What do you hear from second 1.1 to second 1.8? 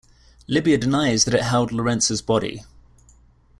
that it held